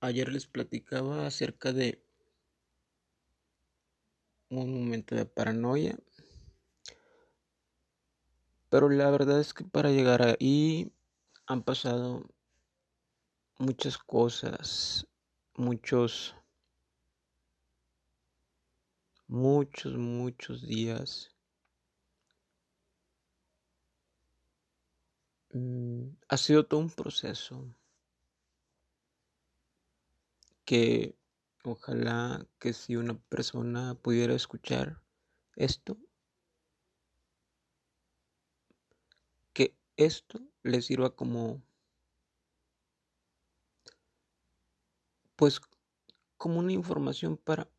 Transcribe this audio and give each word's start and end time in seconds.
Ayer 0.00 0.30
les 0.30 0.46
platicaba 0.46 1.26
acerca 1.26 1.72
de 1.72 2.02
un 4.50 4.72
momento 4.72 5.14
de 5.14 5.24
paranoia. 5.26 5.98
Pero 8.68 8.88
la 8.90 9.10
verdad 9.10 9.40
es 9.40 9.54
que 9.54 9.64
para 9.64 9.90
llegar 9.90 10.22
ahí 10.22 10.92
han 11.46 11.62
pasado 11.62 12.28
muchas 13.58 13.96
cosas, 13.96 15.06
muchos, 15.54 16.34
muchos, 19.28 19.94
muchos 19.96 20.66
días. 20.66 21.34
Mm, 25.52 26.08
ha 26.28 26.36
sido 26.36 26.66
todo 26.66 26.80
un 26.80 26.90
proceso 26.90 27.74
que 30.66 31.16
ojalá 31.64 32.46
que 32.58 32.74
si 32.74 32.96
una 32.96 33.14
persona 33.14 33.94
pudiera 33.94 34.34
escuchar 34.34 35.00
esto, 35.54 35.96
que 39.54 39.74
esto 39.96 40.40
le 40.64 40.82
sirva 40.82 41.14
como, 41.14 41.62
pues, 45.36 45.60
como 46.36 46.58
una 46.58 46.72
información 46.72 47.36
para 47.36 47.70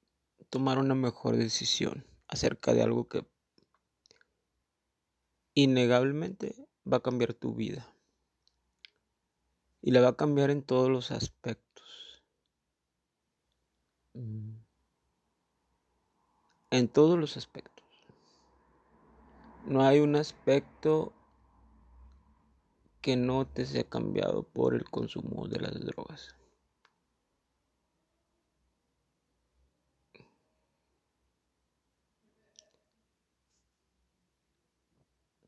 tomar 0.50 0.80
una 0.80 0.96
mejor 0.96 1.36
decisión 1.36 2.06
acerca 2.30 2.74
de 2.74 2.84
algo 2.84 3.10
que 3.10 3.28
innegablemente 5.54 6.56
va 6.92 6.98
a 6.98 7.04
cambiar 7.04 7.34
tu 7.34 7.54
vida. 7.54 7.94
Y 9.82 9.92
la 9.92 10.02
va 10.02 10.10
a 10.10 10.18
cambiar 10.18 10.52
en 10.52 10.64
todos 10.64 10.90
los 10.90 11.12
aspectos. 11.12 11.67
Mm. 14.18 14.58
En 16.72 16.88
todos 16.88 17.20
los 17.20 17.38
aspectos. 17.38 17.86
No 19.66 19.84
hay 19.84 20.00
un 20.00 20.16
aspecto 20.16 21.14
que 23.02 23.16
no 23.16 23.46
te 23.46 23.66
sea 23.66 23.84
cambiado 23.84 24.42
por 24.44 24.74
el 24.74 24.86
consumo 24.86 25.48
de 25.48 25.60
las 25.60 25.80
drogas. 25.80 26.36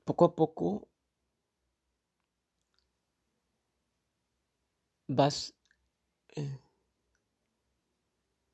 Poco 0.06 0.26
a 0.26 0.36
poco 0.36 0.88
vas 5.08 5.54
eh, 6.36 6.60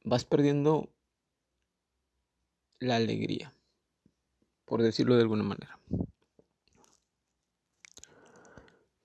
vas 0.05 0.23
perdiendo 0.23 0.87
la 2.79 2.95
alegría, 2.95 3.51
por 4.65 4.83
decirlo 4.83 5.15
de 5.15 5.23
alguna 5.23 5.43
manera. 5.43 5.79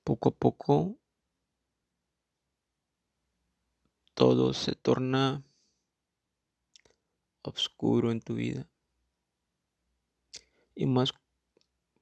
Poco 0.04 0.28
a 0.28 0.32
poco 0.32 0.96
todo 4.12 4.52
se 4.52 4.74
torna 4.74 5.42
oscuro 7.42 8.12
en 8.12 8.20
tu 8.20 8.34
vida. 8.34 8.68
Y 10.74 10.84
más 10.84 11.14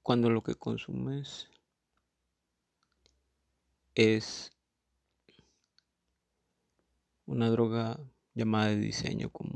cuando 0.03 0.29
lo 0.29 0.43
que 0.43 0.57
consumes 0.57 1.49
es 3.95 4.51
una 7.27 7.51
droga 7.51 8.01
llamada 8.39 8.67
de 8.69 8.77
diseño 8.77 9.31
como 9.31 9.51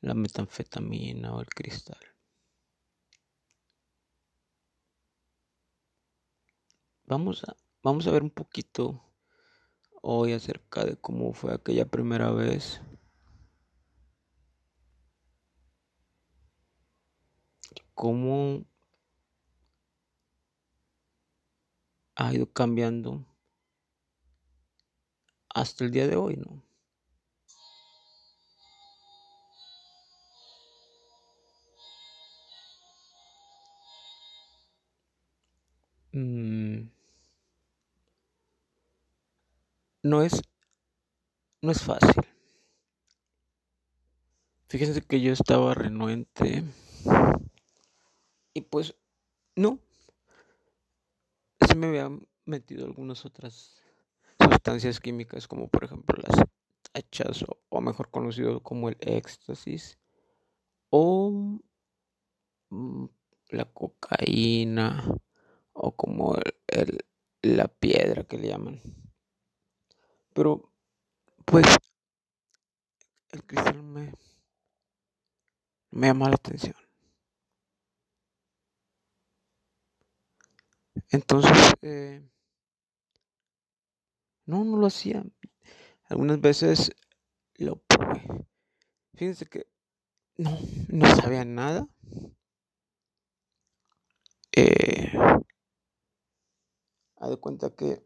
la 0.00 0.14
metanfetamina 0.14 1.32
o 1.32 1.40
el 1.40 1.46
cristal. 1.46 2.00
Vamos 7.06 7.44
a, 7.44 7.54
vamos 7.80 8.08
a 8.08 8.10
ver 8.10 8.24
un 8.24 8.30
poquito 8.30 9.04
hoy 10.02 10.32
acerca 10.32 10.84
de 10.84 10.96
cómo 10.96 11.32
fue 11.32 11.54
aquella 11.54 11.86
primera 11.86 12.32
vez. 12.32 12.80
Cómo 17.94 18.64
ha 22.16 22.34
ido 22.34 22.52
cambiando 22.52 23.24
hasta 25.50 25.84
el 25.84 25.92
día 25.92 26.08
de 26.08 26.16
hoy, 26.16 26.36
¿no? 26.36 26.63
Mm. 36.14 36.90
no 40.04 40.22
es 40.22 40.42
no 41.60 41.72
es 41.72 41.82
fácil. 41.82 42.22
Fíjense 44.68 45.02
que 45.02 45.20
yo 45.20 45.32
estaba 45.32 45.74
renuente 45.74 46.62
y 48.52 48.60
pues 48.60 48.94
no 49.56 49.80
se 51.66 51.74
me 51.74 51.88
habían 51.88 52.28
metido 52.44 52.86
algunas 52.86 53.24
otras 53.24 53.82
sustancias 54.38 55.00
químicas 55.00 55.48
como 55.48 55.66
por 55.68 55.82
ejemplo 55.82 56.22
las 56.22 56.46
hachas 56.92 57.44
o, 57.70 57.80
mejor 57.80 58.10
conocido 58.10 58.62
como 58.62 58.88
el 58.88 58.96
éxtasis 59.00 59.98
o 60.90 61.58
mm, 62.70 63.06
la 63.48 63.64
cocaína 63.64 65.04
o 65.74 65.92
como 65.94 66.36
el, 66.68 67.04
la 67.42 67.68
piedra 67.68 68.24
que 68.24 68.38
le 68.38 68.48
llaman. 68.48 68.80
Pero, 70.32 70.72
pues, 71.44 71.66
el 73.32 73.44
cristal 73.44 73.82
me, 73.82 74.12
me 75.90 76.06
llama 76.08 76.28
la 76.28 76.36
atención. 76.36 76.74
Entonces, 81.10 81.74
eh, 81.82 82.22
no, 84.46 84.64
no 84.64 84.76
lo 84.76 84.86
hacía. 84.86 85.24
Algunas 86.08 86.40
veces 86.40 86.92
lo 87.56 87.76
probé. 87.76 88.22
Fíjense 89.14 89.46
que 89.46 89.66
no, 90.36 90.58
no 90.88 91.06
sabía 91.16 91.44
nada. 91.44 91.88
Eh, 94.56 95.12
haz 97.24 97.30
de 97.30 97.36
cuenta 97.38 97.70
que 97.70 98.02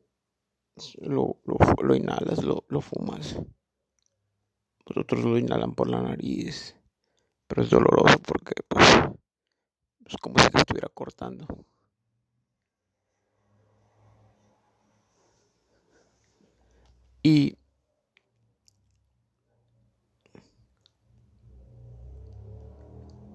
lo, 1.01 1.41
lo, 1.45 1.95
inhalas, 1.95 2.45
lo, 2.45 2.65
lo 2.69 2.81
fumas. 2.81 3.35
Los 4.87 4.97
otros 4.97 5.25
lo 5.25 5.37
inhalan 5.37 5.75
por 5.75 5.91
la 5.91 6.01
nariz. 6.01 6.77
Pero 7.49 7.63
es 7.63 7.71
doloroso 7.71 8.19
porque 8.21 8.53
pues, 8.69 8.85
es 10.07 10.17
como 10.19 10.39
si 10.39 10.49
estuviera 10.55 10.89
cortando. 10.89 11.47
Y 17.23 17.57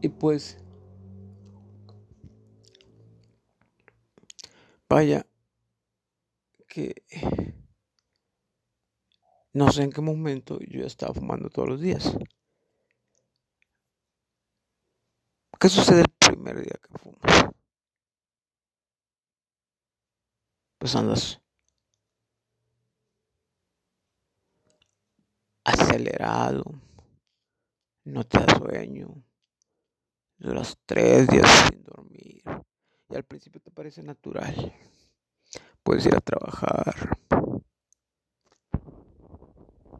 y 0.01 0.09
pues 0.09 0.57
vaya 4.89 5.25
que 6.73 7.05
no 9.53 9.71
sé 9.71 9.83
en 9.83 9.91
qué 9.91 10.01
momento 10.01 10.57
yo 10.61 10.85
estaba 10.85 11.13
fumando 11.13 11.47
todos 11.49 11.69
los 11.69 11.81
días. 11.81 12.17
¿Qué 15.59 15.69
sucede 15.69 16.01
el 16.01 16.09
primer 16.09 16.57
día 16.57 16.79
que 16.81 16.97
fumas? 16.97 17.51
Pues 20.79 20.95
andas 20.95 21.39
acelerado, 25.63 26.63
no 28.03 28.23
te 28.25 28.39
da 28.39 28.57
sueño, 28.57 29.23
duras 30.37 30.77
tres 30.85 31.27
días 31.27 31.47
sin 31.69 31.83
dormir 31.83 32.41
y 33.09 33.15
al 33.15 33.23
principio 33.23 33.61
te 33.61 33.71
parece 33.71 34.01
natural 34.01 34.73
puedes 35.83 36.05
ir 36.05 36.15
a 36.15 36.21
trabajar. 36.21 37.17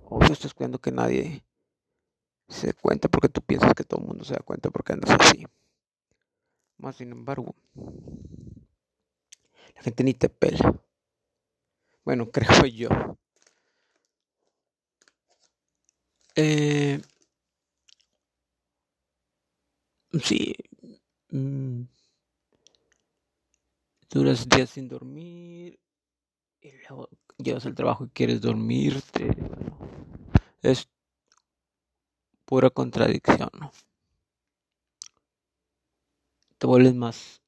O 0.09 0.23
estás 0.23 0.53
cuidando 0.53 0.79
que 0.79 0.91
nadie 0.91 1.43
se 2.47 2.67
dé 2.67 2.73
cuenta 2.73 3.09
porque 3.09 3.29
tú 3.29 3.41
piensas 3.41 3.73
que 3.73 3.83
todo 3.83 4.01
el 4.01 4.07
mundo 4.07 4.23
se 4.23 4.33
da 4.33 4.39
cuenta 4.39 4.69
porque 4.69 4.93
andas 4.93 5.11
así. 5.19 5.45
Más 6.77 6.95
sin 6.97 7.11
embargo, 7.11 7.55
la 9.75 9.81
gente 9.81 10.03
ni 10.03 10.13
te 10.13 10.29
pela. 10.29 10.73
Bueno, 12.05 12.29
creo 12.31 12.65
yo. 12.65 12.89
Eh, 16.35 16.99
sí. 20.23 20.55
Mm, 21.31 21.83
duras 24.13 24.47
días 24.47 24.69
sin 24.69 24.87
dormir. 24.87 25.79
Y 26.61 26.71
luego 26.87 27.09
llegas 27.37 27.65
al 27.65 27.75
trabajo 27.75 28.05
y 28.05 28.09
quieres 28.09 28.41
dormirte. 28.41 29.35
Es 30.61 30.87
pura 32.45 32.69
contradicción, 32.69 33.49
¿no? 33.59 33.71
Te 36.57 36.67
vuelves 36.67 36.95
más 36.95 37.41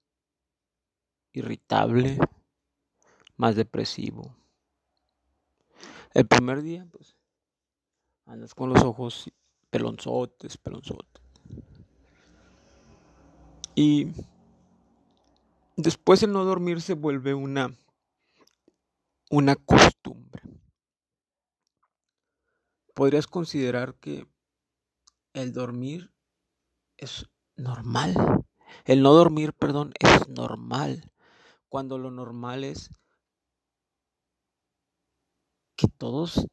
irritable, 1.32 2.18
más 3.38 3.56
depresivo. 3.56 4.36
El 6.14 6.28
primer 6.28 6.62
día, 6.62 6.86
pues, 6.92 7.16
andas 8.26 8.54
con 8.54 8.74
los 8.74 8.84
ojos 8.84 9.32
pelonzotes, 9.70 10.58
pelonzotes. 10.58 11.22
Y 13.76 14.12
después 15.75 16.24
el 16.24 16.31
no 16.31 16.44
dormir 16.45 16.81
se 16.81 16.94
vuelve 16.94 17.33
una, 17.33 17.75
una 19.30 19.56
costumbre. 19.56 20.44
Podrías 22.94 23.27
considerar 23.27 23.95
que 23.95 24.27
el 25.33 25.51
dormir 25.51 26.13
es 26.98 27.27
normal. 27.56 28.45
El 28.86 29.01
no 29.01 29.13
dormir, 29.13 29.54
perdón, 29.54 29.94
es 30.00 30.27
normal. 30.30 31.12
Cuando 31.69 31.98
lo 31.98 32.10
normal 32.10 32.63
es 32.63 32.89
que 35.75 35.88
todos 35.88 36.48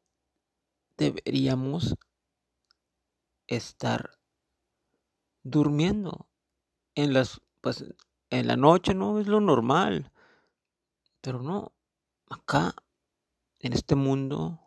deberíamos 0.96 1.94
estar 3.46 4.18
durmiendo 5.44 6.28
en 6.94 7.12
las 7.12 7.40
pues 7.60 7.84
en 8.32 8.46
la 8.46 8.56
noche 8.56 8.94
no 8.94 9.20
es 9.20 9.26
lo 9.26 9.40
normal. 9.40 10.10
Pero 11.20 11.42
no 11.42 11.72
acá 12.28 12.74
en 13.60 13.74
este 13.74 13.94
mundo 13.94 14.58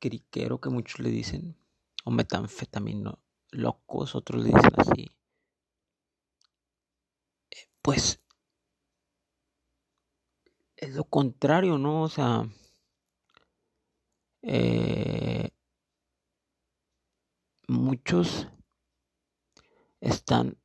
criquero 0.00 0.60
que 0.60 0.68
muchos 0.68 0.98
le 0.98 1.10
dicen 1.10 1.56
o 2.04 2.10
metanfetamino 2.10 3.20
locos 3.50 4.14
otros 4.14 4.44
le 4.44 4.50
dicen 4.50 4.72
así 4.76 5.10
pues 7.82 8.20
es 10.76 10.94
lo 10.94 11.04
contrario 11.04 11.78
no 11.78 12.02
o 12.02 12.08
sea 12.08 12.48
eh, 14.42 15.50
muchos 17.66 18.48
están 20.00 20.57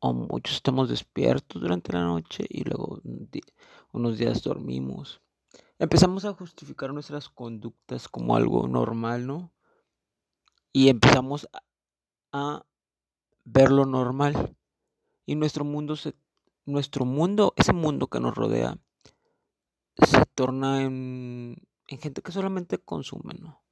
o 0.00 0.12
muchos 0.12 0.56
estamos 0.56 0.88
despiertos 0.88 1.60
durante 1.60 1.92
la 1.92 2.04
noche 2.04 2.44
y 2.48 2.64
luego 2.64 3.00
unos 3.92 4.18
días 4.18 4.42
dormimos. 4.42 5.20
Empezamos 5.78 6.24
a 6.24 6.32
justificar 6.32 6.92
nuestras 6.92 7.28
conductas 7.28 8.08
como 8.08 8.34
algo 8.34 8.66
normal, 8.66 9.26
¿no? 9.26 9.52
Y 10.72 10.88
empezamos 10.88 11.48
a, 12.32 12.64
ver 13.44 13.70
lo 13.70 13.86
normal. 13.86 14.56
Y 15.26 15.34
nuestro 15.36 15.64
mundo 15.64 15.96
se 15.96 16.14
nuestro 16.66 17.04
mundo, 17.04 17.52
ese 17.56 17.72
mundo 17.72 18.06
que 18.06 18.20
nos 18.20 18.34
rodea, 18.34 18.78
se 19.96 20.24
torna 20.34 20.82
en, 20.82 21.56
en 21.88 21.98
gente 21.98 22.22
que 22.22 22.30
solamente 22.30 22.78
consume, 22.78 23.34
¿no? 23.34 23.62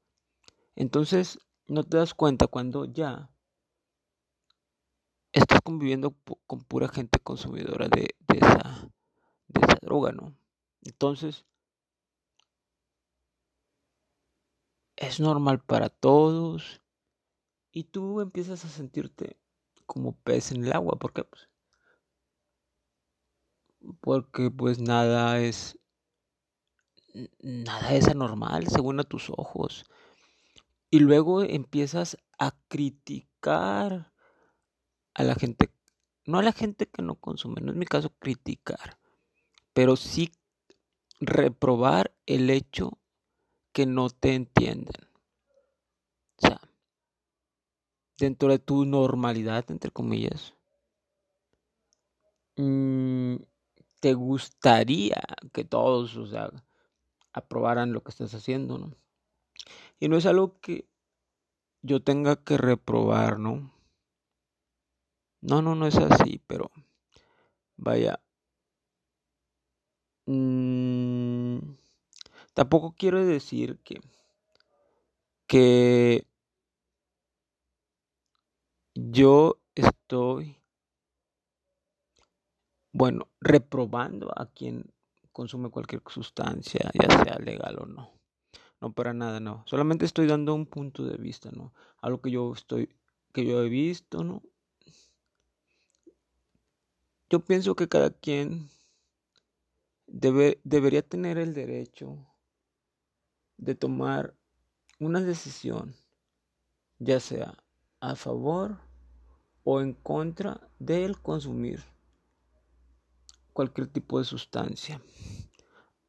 Entonces, 0.74 1.38
no 1.68 1.84
te 1.84 1.98
das 1.98 2.14
cuenta 2.14 2.48
cuando 2.48 2.86
ya 2.86 3.30
conviviendo 5.68 6.16
con 6.46 6.60
pura 6.60 6.88
gente 6.88 7.18
consumidora 7.18 7.88
de, 7.88 8.16
esa, 8.34 8.90
de 9.48 9.60
esa 9.60 9.78
droga, 9.82 10.12
¿no? 10.12 10.34
Entonces, 10.80 11.44
es 14.96 15.20
normal 15.20 15.60
para 15.62 15.90
todos 15.90 16.80
y 17.70 17.84
tú 17.84 18.22
empiezas 18.22 18.64
a 18.64 18.70
sentirte 18.70 19.36
como 19.84 20.16
pez 20.16 20.52
en 20.52 20.64
el 20.64 20.72
agua, 20.72 20.96
porque 20.98 21.24
pues, 21.24 21.50
porque 24.00 24.50
pues 24.50 24.78
nada 24.78 25.38
es 25.38 25.78
nada 27.40 27.92
es 27.92 28.08
anormal 28.08 28.68
según 28.68 29.00
a 29.00 29.04
tus 29.04 29.28
ojos. 29.28 29.84
Y 30.90 31.00
luego 31.00 31.42
empiezas 31.42 32.16
a 32.38 32.52
criticar 32.68 34.14
a 35.18 35.24
la 35.24 35.34
gente, 35.34 35.68
no 36.26 36.38
a 36.38 36.42
la 36.44 36.52
gente 36.52 36.86
que 36.86 37.02
no 37.02 37.16
consume, 37.16 37.60
no 37.60 37.72
es 37.72 37.76
mi 37.76 37.86
caso 37.86 38.10
criticar, 38.20 38.98
pero 39.72 39.96
sí 39.96 40.30
reprobar 41.20 42.14
el 42.24 42.50
hecho 42.50 42.98
que 43.72 43.84
no 43.84 44.10
te 44.10 44.34
entienden. 44.34 45.08
O 46.36 46.46
sea, 46.46 46.60
dentro 48.16 48.48
de 48.48 48.60
tu 48.60 48.84
normalidad, 48.84 49.68
entre 49.72 49.90
comillas, 49.90 50.54
mm, 52.54 53.38
te 53.98 54.14
gustaría 54.14 55.20
que 55.52 55.64
todos, 55.64 56.16
o 56.16 56.26
sea, 56.26 56.48
aprobaran 57.32 57.92
lo 57.92 58.04
que 58.04 58.12
estás 58.12 58.32
haciendo, 58.34 58.78
¿no? 58.78 58.92
Y 59.98 60.08
no 60.08 60.16
es 60.16 60.26
algo 60.26 60.60
que 60.60 60.88
yo 61.82 62.00
tenga 62.04 62.36
que 62.36 62.56
reprobar, 62.56 63.40
¿no? 63.40 63.77
No, 65.40 65.60
no, 65.62 65.74
no 65.74 65.88
es 65.88 65.96
así, 65.96 66.40
pero 66.46 66.70
vaya. 67.76 68.20
Mm, 70.28 71.58
tampoco 72.54 72.94
quiero 72.98 73.24
decir 73.26 73.78
que, 73.84 74.00
que 75.48 76.24
yo 79.14 79.58
estoy, 79.74 80.58
bueno, 82.92 83.28
reprobando 83.40 84.30
a 84.36 84.46
quien 84.46 84.84
consume 85.32 85.70
cualquier 85.70 86.02
sustancia, 86.08 86.90
ya 86.94 87.08
sea 87.22 87.38
legal 87.38 87.76
o 87.80 87.86
no. 87.86 88.10
No 88.80 88.92
para 88.92 89.14
nada, 89.14 89.40
no. 89.40 89.64
Solamente 89.66 90.04
estoy 90.06 90.26
dando 90.26 90.54
un 90.54 90.66
punto 90.66 91.04
de 91.04 91.16
vista, 91.18 91.50
¿no? 91.52 91.74
Algo 92.02 92.20
que 92.22 92.30
yo 92.32 92.52
estoy, 92.54 92.90
que 93.32 93.46
yo 93.46 93.62
he 93.62 93.68
visto, 93.68 94.24
¿no? 94.24 94.42
Yo 97.30 97.40
pienso 97.40 97.74
que 97.74 97.88
cada 97.88 98.10
quien 98.10 98.70
debe, 100.06 100.60
debería 100.64 101.02
tener 101.02 101.36
el 101.36 101.52
derecho 101.52 102.26
de 103.58 103.74
tomar 103.74 104.34
una 104.98 105.20
decisión, 105.20 105.94
ya 106.98 107.20
sea 107.20 107.54
a 108.00 108.16
favor 108.16 108.78
o 109.62 109.82
en 109.82 109.92
contra 109.92 110.70
del 110.78 111.20
consumir 111.20 111.84
cualquier 113.52 113.88
tipo 113.88 114.18
de 114.18 114.24
sustancia, 114.24 115.02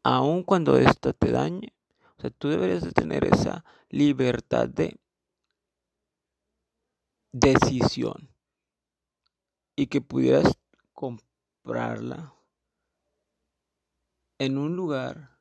aun 0.04 0.44
cuando 0.44 0.78
ésta 0.78 1.12
te 1.12 1.32
dañe. 1.32 1.74
O 2.18 2.22
sea, 2.22 2.30
tú 2.30 2.48
deberías 2.48 2.84
de 2.84 2.92
tener 2.92 3.26
esa 3.26 3.66
libertad 3.90 4.70
de 4.70 5.00
decisión 7.32 8.30
y 9.76 9.88
que 9.88 10.02
pudieras 10.02 10.58
en 14.40 14.58
un 14.58 14.76
lugar 14.76 15.38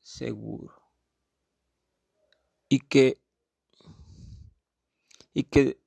seguro. 0.00 0.82
Y 2.68 2.80
que 2.80 3.20
y 5.32 5.44
que 5.44 5.80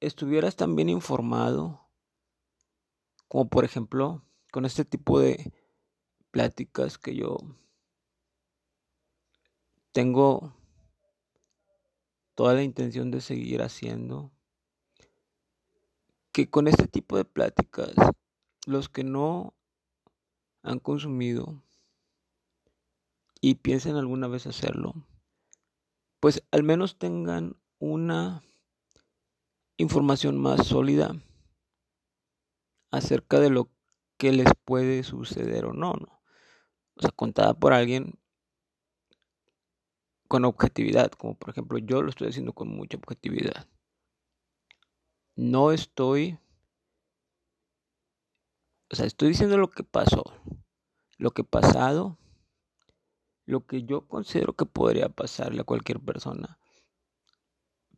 estuvieras 0.00 0.56
también 0.56 0.88
informado 0.88 1.88
como 3.28 3.48
por 3.48 3.64
ejemplo 3.64 4.24
con 4.50 4.64
este 4.64 4.84
tipo 4.84 5.20
de 5.20 5.52
pláticas 6.30 6.98
que 6.98 7.14
yo 7.14 7.38
tengo 9.92 10.54
toda 12.34 12.54
la 12.54 12.62
intención 12.62 13.10
de 13.10 13.20
seguir 13.20 13.62
haciendo 13.62 14.32
que 16.32 16.48
con 16.48 16.66
este 16.66 16.88
tipo 16.88 17.16
de 17.16 17.24
pláticas, 17.24 17.92
los 18.66 18.88
que 18.88 19.04
no 19.04 19.54
han 20.62 20.78
consumido 20.78 21.62
y 23.40 23.56
piensen 23.56 23.96
alguna 23.96 24.28
vez 24.28 24.46
hacerlo, 24.46 24.94
pues 26.20 26.42
al 26.50 26.62
menos 26.62 26.98
tengan 26.98 27.56
una 27.78 28.42
información 29.76 30.40
más 30.40 30.66
sólida 30.66 31.14
acerca 32.90 33.40
de 33.40 33.50
lo 33.50 33.70
que 34.16 34.32
les 34.32 34.48
puede 34.64 35.02
suceder 35.02 35.64
o 35.64 35.72
no, 35.72 35.94
¿no? 35.94 36.22
O 36.94 37.00
sea, 37.00 37.10
contada 37.10 37.54
por 37.54 37.72
alguien 37.72 38.18
con 40.28 40.44
objetividad, 40.44 41.10
como 41.10 41.34
por 41.34 41.50
ejemplo 41.50 41.78
yo 41.78 42.02
lo 42.02 42.10
estoy 42.10 42.28
haciendo 42.28 42.52
con 42.52 42.68
mucha 42.68 42.96
objetividad. 42.96 43.66
No 45.34 45.72
estoy, 45.72 46.38
o 48.90 48.94
sea, 48.94 49.06
estoy 49.06 49.28
diciendo 49.28 49.56
lo 49.56 49.70
que 49.70 49.82
pasó, 49.82 50.24
lo 51.16 51.30
que 51.30 51.42
pasado, 51.42 52.18
lo 53.46 53.66
que 53.66 53.84
yo 53.84 54.06
considero 54.06 54.52
que 54.54 54.66
podría 54.66 55.08
pasarle 55.08 55.62
a 55.62 55.64
cualquier 55.64 56.00
persona. 56.00 56.58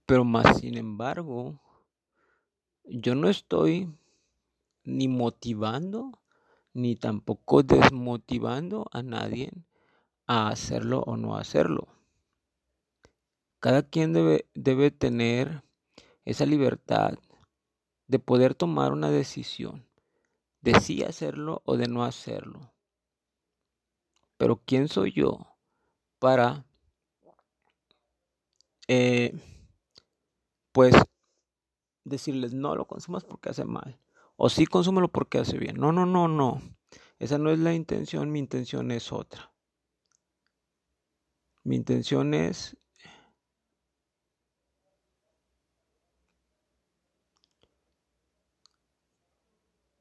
Pero 0.06 0.24
más 0.24 0.58
sin 0.60 0.76
embargo, 0.76 1.60
yo 2.84 3.14
no 3.14 3.28
estoy 3.28 3.92
ni 4.84 5.08
motivando 5.08 6.20
ni 6.74 6.96
tampoco 6.96 7.62
desmotivando 7.62 8.86
a 8.92 9.02
nadie 9.02 9.50
a 10.26 10.48
hacerlo 10.48 11.00
o 11.06 11.16
no 11.16 11.36
hacerlo. 11.36 11.88
Cada 13.60 13.82
quien 13.82 14.12
debe, 14.12 14.46
debe 14.54 14.90
tener 14.90 15.62
esa 16.24 16.44
libertad 16.46 17.14
de 18.06 18.18
poder 18.18 18.54
tomar 18.54 18.92
una 18.92 19.10
decisión, 19.10 19.86
de 20.60 20.80
sí 20.80 21.02
hacerlo 21.02 21.62
o 21.64 21.76
de 21.76 21.88
no 21.88 22.04
hacerlo. 22.04 22.72
Pero 24.36 24.60
¿quién 24.64 24.88
soy 24.88 25.12
yo 25.12 25.46
para, 26.18 26.64
eh, 28.88 29.32
pues, 30.72 30.94
decirles 32.04 32.54
no 32.54 32.76
lo 32.76 32.86
consumas 32.86 33.24
porque 33.24 33.50
hace 33.50 33.64
mal? 33.64 33.98
O 34.36 34.48
sí 34.48 34.66
consúmelo 34.66 35.08
porque 35.08 35.38
hace 35.38 35.58
bien. 35.58 35.76
No, 35.76 35.92
no, 35.92 36.06
no, 36.06 36.28
no. 36.28 36.60
Esa 37.18 37.38
no 37.38 37.50
es 37.50 37.58
la 37.58 37.74
intención, 37.74 38.32
mi 38.32 38.38
intención 38.38 38.90
es 38.90 39.12
otra. 39.12 39.52
Mi 41.64 41.76
intención 41.76 42.34
es 42.34 42.76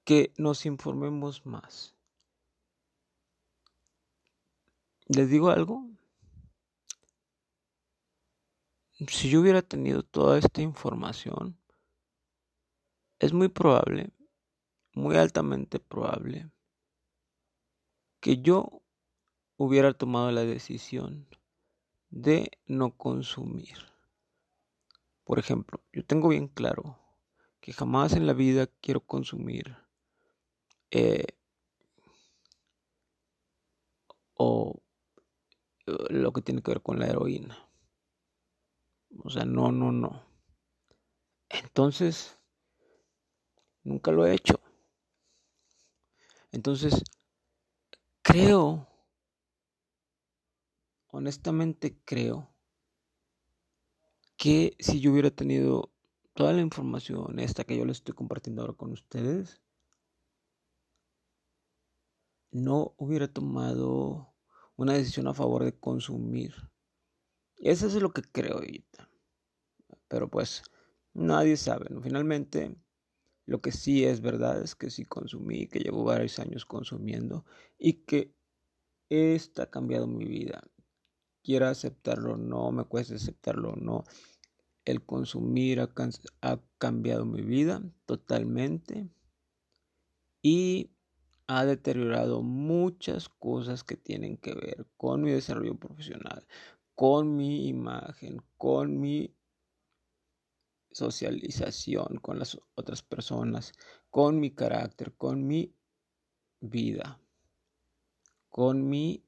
que 0.03 0.33
nos 0.37 0.65
informemos 0.65 1.45
más. 1.45 1.95
¿Les 5.07 5.29
digo 5.29 5.49
algo? 5.49 5.85
Si 9.07 9.29
yo 9.29 9.41
hubiera 9.41 9.61
tenido 9.61 10.03
toda 10.03 10.37
esta 10.39 10.61
información, 10.61 11.57
es 13.19 13.33
muy 13.33 13.49
probable 13.49 14.11
muy 14.93 15.15
altamente 15.15 15.79
probable 15.79 16.49
que 18.19 18.41
yo 18.41 18.83
hubiera 19.57 19.93
tomado 19.93 20.31
la 20.31 20.43
decisión 20.43 21.27
de 22.09 22.51
no 22.67 22.95
consumir. 22.95 23.77
Por 25.23 25.39
ejemplo, 25.39 25.81
yo 25.91 26.05
tengo 26.05 26.29
bien 26.29 26.47
claro 26.47 26.99
que 27.59 27.73
jamás 27.73 28.13
en 28.13 28.27
la 28.27 28.33
vida 28.33 28.67
quiero 28.81 29.01
consumir 29.01 29.77
eh, 30.95 31.25
o 34.35 34.79
lo 35.85 36.31
que 36.31 36.41
tiene 36.41 36.61
que 36.61 36.69
ver 36.69 36.81
con 36.83 36.99
la 36.99 37.07
heroína. 37.07 37.57
O 39.23 39.29
sea, 39.31 39.43
no, 39.43 39.71
no, 39.71 39.91
no. 39.91 40.23
Entonces, 41.49 42.37
nunca 43.83 44.11
lo 44.11 44.25
he 44.27 44.35
hecho. 44.35 44.59
Entonces, 46.51 47.03
creo, 48.21 48.87
honestamente 51.07 51.97
creo, 52.05 52.53
que 54.37 54.75
si 54.77 54.99
yo 54.99 55.11
hubiera 55.11 55.31
tenido 55.31 55.91
toda 56.33 56.53
la 56.53 56.61
información 56.61 57.39
esta 57.39 57.63
que 57.63 57.77
yo 57.77 57.85
les 57.85 57.97
estoy 57.97 58.13
compartiendo 58.13 58.61
ahora 58.61 58.73
con 58.73 58.91
ustedes, 58.91 59.62
no 62.53 62.93
hubiera 62.97 63.27
tomado 63.27 64.33
una 64.75 64.93
decisión 64.93 65.27
a 65.27 65.33
favor 65.33 65.63
de 65.63 65.77
consumir. 65.77 66.53
Eso 67.57 67.87
es 67.87 67.95
lo 67.95 68.11
que 68.11 68.21
creo 68.21 68.55
ahorita. 68.55 69.09
Pero 70.07 70.29
pues 70.29 70.63
nadie 71.13 71.57
sabe. 71.57 71.87
Finalmente, 72.01 72.75
lo 73.45 73.61
que 73.61 73.71
sí 73.71 74.05
es 74.05 74.21
verdad 74.21 74.61
es 74.61 74.75
que 74.75 74.89
sí 74.89 75.03
consumí, 75.03 75.67
que 75.67 75.79
llevo 75.79 76.03
varios 76.03 76.39
años 76.39 76.65
consumiendo 76.65 77.45
y 77.77 78.03
que 78.05 78.35
esta 79.09 79.63
ha 79.63 79.69
cambiado 79.69 80.07
mi 80.07 80.25
vida. 80.25 80.63
Quiera 81.43 81.71
aceptarlo 81.71 82.33
o 82.33 82.37
no, 82.37 82.71
me 82.71 82.85
cuesta 82.85 83.15
aceptarlo 83.15 83.71
o 83.71 83.75
no. 83.75 84.03
El 84.85 85.03
consumir 85.05 85.79
ha, 85.81 85.89
ha 86.41 86.59
cambiado 86.77 87.25
mi 87.25 87.41
vida 87.41 87.81
totalmente 88.05 89.09
y 90.41 90.91
ha 91.47 91.65
deteriorado 91.65 92.41
muchas 92.41 93.29
cosas 93.29 93.83
que 93.83 93.97
tienen 93.97 94.37
que 94.37 94.53
ver 94.53 94.87
con 94.97 95.21
mi 95.21 95.31
desarrollo 95.31 95.75
profesional, 95.75 96.45
con 96.95 97.35
mi 97.35 97.67
imagen, 97.67 98.41
con 98.57 98.99
mi 98.99 99.35
socialización 100.93 102.17
con 102.21 102.39
las 102.39 102.59
otras 102.75 103.01
personas, 103.01 103.73
con 104.09 104.39
mi 104.39 104.51
carácter, 104.51 105.13
con 105.15 105.45
mi 105.45 105.75
vida, 106.61 107.19
con 108.49 108.87
mi 108.87 109.25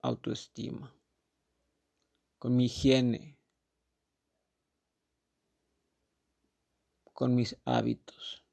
autoestima, 0.00 0.94
con 2.38 2.56
mi 2.56 2.66
higiene, 2.66 3.36
con 7.12 7.34
mis 7.34 7.56
hábitos. 7.64 8.44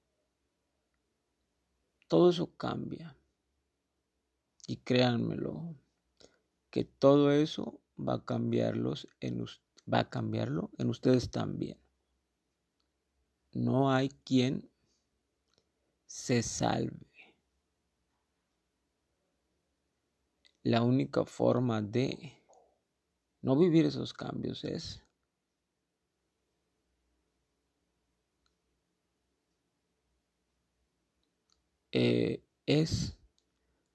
Todo 2.08 2.30
eso 2.30 2.56
cambia. 2.56 3.16
Y 4.68 4.78
créanmelo, 4.78 5.76
que 6.70 6.84
todo 6.84 7.32
eso 7.32 7.80
va 7.98 8.16
a 8.16 8.26
cambiarlos 8.26 9.08
en 9.20 9.46
va 9.92 10.00
a 10.00 10.10
cambiarlo 10.10 10.70
en 10.78 10.90
ustedes 10.90 11.32
también 11.32 11.78
no 13.58 13.92
hay 13.92 14.10
quien 14.24 14.70
se 16.06 16.44
salve. 16.44 17.36
La 20.64 20.84
única 20.84 21.26
forma 21.26 21.82
de 21.82 22.44
no 23.42 23.58
vivir 23.58 23.86
esos 23.86 24.14
cambios 24.14 24.64
es 24.64 25.04
eh, 31.92 32.44
es 32.66 33.18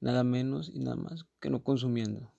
nada 0.01 0.25
menos 0.25 0.71
y 0.75 0.81
nada 0.81 0.97
más 0.97 1.27
que 1.41 1.51
no 1.51 1.63
consumiendo. 1.63 2.33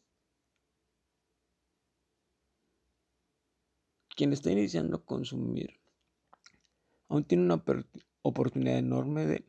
Quien 4.16 4.32
está 4.34 4.52
iniciando 4.52 4.98
a 4.98 5.06
consumir 5.06 5.80
aún 7.14 7.24
tiene 7.26 7.44
una 7.44 7.64
oportunidad 8.24 8.78
enorme 8.78 9.26
de, 9.28 9.46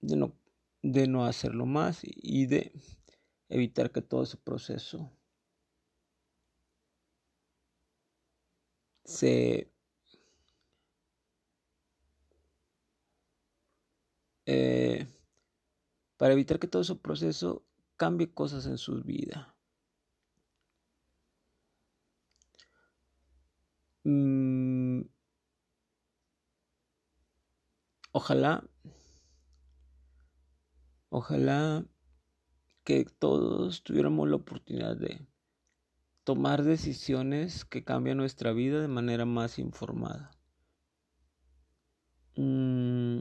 de, 0.00 0.16
no, 0.16 0.32
de 0.82 1.06
no 1.06 1.24
hacerlo 1.24 1.66
más 1.66 2.00
y 2.04 2.46
de 2.46 2.72
evitar 3.48 3.92
que 3.92 4.02
todo 4.02 4.24
ese 4.24 4.36
proceso 4.36 5.12
se 9.04 9.72
eh, 14.50 15.06
para 16.16 16.32
evitar 16.32 16.58
que 16.58 16.68
todo 16.68 16.80
ese 16.80 16.96
proceso 16.96 17.62
cambie 17.98 18.32
cosas 18.32 18.64
en 18.66 18.78
su 18.78 19.02
vida. 19.02 19.54
Mm, 24.04 25.02
ojalá, 28.12 28.64
ojalá 31.10 31.84
que 32.84 33.04
todos 33.04 33.82
tuviéramos 33.82 34.30
la 34.30 34.36
oportunidad 34.36 34.96
de 34.96 35.26
tomar 36.24 36.62
decisiones 36.62 37.66
que 37.66 37.84
cambian 37.84 38.16
nuestra 38.16 38.52
vida 38.52 38.80
de 38.80 38.88
manera 38.88 39.26
más 39.26 39.58
informada. 39.58 40.30
Mm, 42.36 43.18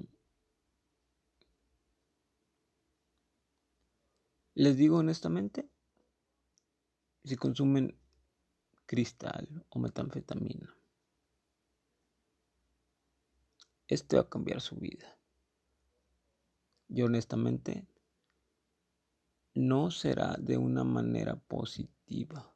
les 4.57 4.75
digo 4.75 4.97
honestamente, 4.97 5.69
si 7.23 7.35
consumen 7.35 7.95
cristal 8.87 9.63
o 9.69 9.77
metanfetamina. 9.77 10.75
Este 13.87 14.15
va 14.15 14.23
a 14.23 14.29
cambiar 14.29 14.59
su 14.61 14.77
vida. 14.77 15.15
Yo 16.87 17.05
honestamente 17.05 17.85
no 19.53 19.91
será 19.91 20.35
de 20.39 20.57
una 20.57 20.83
manera 20.83 21.35
positiva, 21.35 22.51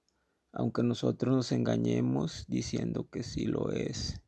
aunque 0.53 0.81
nosotros 0.81 1.35
nos 1.35 1.51
engañemos 1.51 2.45
diciendo 2.47 3.11
que 3.11 3.21
sí 3.21 3.45
lo 3.45 3.71
es, 3.71 4.21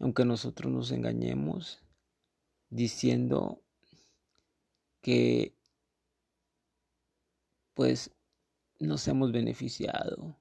aunque 0.00 0.24
nosotros 0.24 0.72
nos 0.72 0.90
engañemos 0.90 1.80
diciendo 2.70 3.62
que 5.00 5.57
pues 7.78 8.10
nos 8.80 9.06
hemos 9.06 9.30
beneficiado, 9.30 10.36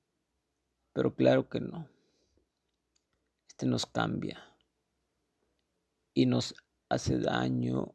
pero 0.91 1.13
claro 1.13 1.47
que 1.47 1.59
no. 1.59 1.87
Este 3.47 3.67
nos 3.67 3.85
cambia 3.85 4.57
y 6.15 6.25
nos 6.25 6.55
hace 6.89 7.19
daño. 7.19 7.93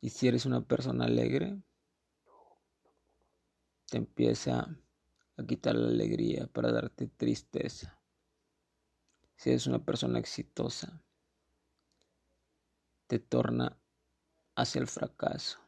Y 0.00 0.08
si 0.08 0.26
eres 0.26 0.46
una 0.46 0.66
persona 0.66 1.04
alegre, 1.04 1.62
te 3.88 3.98
empieza 3.98 4.66
a 5.36 5.46
quitar 5.46 5.76
la 5.76 5.90
alegría 5.90 6.48
para 6.48 6.72
darte 6.72 7.06
tristeza. 7.06 8.02
Si 9.36 9.50
eres 9.50 9.68
una 9.68 9.84
persona 9.84 10.18
exitosa, 10.18 11.00
te 13.06 13.20
torna 13.20 13.80
hacia 14.56 14.80
el 14.80 14.88
fracaso. 14.88 15.63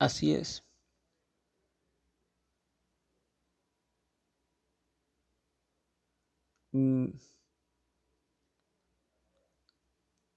Así 0.00 0.34
es. 0.34 0.64
Mm. 6.74 7.12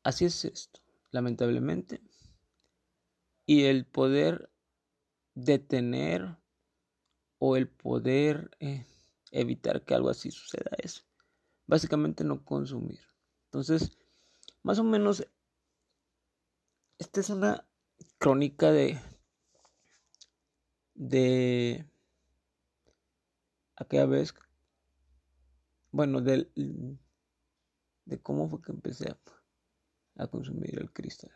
Así 0.02 0.24
es 0.24 0.46
esto, 0.46 0.80
lamentablemente. 1.12 2.00
Y 3.46 3.64
el 3.64 3.86
poder 3.86 4.50
detener 5.36 6.38
o 7.40 7.56
el 7.58 7.68
poder 7.68 8.50
eh, 8.60 8.86
evitar 9.32 9.84
que 9.86 9.94
algo 9.94 10.10
así 10.10 10.32
suceda 10.32 10.72
es 10.82 11.06
básicamente 11.68 12.24
no 12.24 12.44
consumir. 12.46 13.00
Entonces, 13.46 13.98
más 14.64 14.80
o 14.80 14.84
menos, 14.86 15.26
esta 16.98 17.20
es 17.20 17.30
una 17.30 17.68
crónica 18.18 18.72
de 18.72 19.00
de 20.96 21.86
aquella 23.76 24.06
vez, 24.06 24.34
bueno, 25.92 26.22
de, 26.22 26.50
de 28.06 28.22
cómo 28.22 28.50
fue 28.50 28.62
que 28.62 28.72
empecé 28.72 29.10
a, 30.16 30.28
consumir 30.28 30.80
el 30.80 30.92
cristal. 30.92 31.32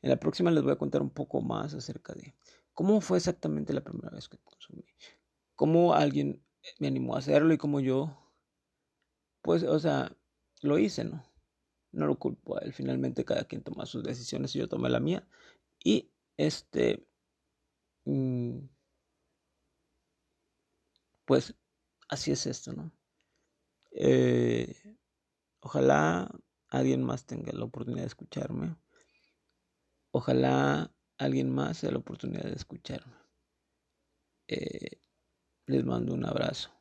En 0.00 0.10
la 0.10 0.16
próxima 0.16 0.50
les 0.50 0.62
voy 0.62 0.72
a 0.72 0.78
contar 0.78 1.02
un 1.02 1.10
poco 1.10 1.40
más 1.40 1.74
acerca 1.74 2.14
de 2.14 2.34
cómo 2.72 3.00
fue 3.00 3.18
exactamente 3.18 3.72
la 3.72 3.82
primera 3.82 4.10
vez 4.10 4.28
que 4.28 4.38
consumí, 4.38 4.84
cómo 5.54 5.94
alguien 5.94 6.42
me 6.78 6.86
animó 6.86 7.14
a 7.14 7.18
hacerlo 7.18 7.52
y 7.52 7.58
cómo 7.58 7.80
yo, 7.80 8.16
pues, 9.42 9.64
o 9.64 9.78
sea, 9.78 10.16
lo 10.62 10.78
hice, 10.78 11.04
¿no? 11.04 11.24
No 11.92 12.06
lo 12.06 12.18
culpo 12.18 12.56
a 12.56 12.60
él. 12.60 12.72
Finalmente 12.72 13.24
cada 13.24 13.44
quien 13.44 13.62
toma 13.62 13.86
sus 13.86 14.02
decisiones 14.02 14.54
y 14.54 14.58
yo 14.58 14.68
tomé 14.68 14.88
la 14.88 15.00
mía. 15.00 15.26
Y 15.82 16.10
este... 16.36 17.06
Mm, 18.04 18.55
pues 21.26 21.54
así 22.08 22.32
es 22.32 22.46
esto, 22.46 22.72
¿no? 22.72 22.90
Eh, 23.90 24.96
ojalá 25.60 26.30
alguien 26.68 27.02
más 27.02 27.26
tenga 27.26 27.52
la 27.52 27.64
oportunidad 27.64 28.02
de 28.02 28.08
escucharme. 28.08 28.76
Ojalá 30.12 30.92
alguien 31.18 31.50
más 31.50 31.80
tenga 31.80 31.92
la 31.92 31.98
oportunidad 31.98 32.44
de 32.44 32.54
escucharme. 32.54 33.14
Eh, 34.48 35.00
les 35.66 35.84
mando 35.84 36.14
un 36.14 36.24
abrazo. 36.26 36.75